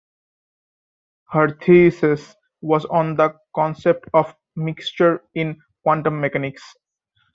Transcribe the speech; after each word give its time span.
Her 1.29 1.49
thesis 1.51 2.35
was 2.61 2.85
on 2.85 3.17
the 3.17 3.37
concept 3.53 4.09
of 4.15 4.33
mixture 4.55 5.23
in 5.35 5.61
quantum 5.83 6.19
mechanics. 6.19 6.73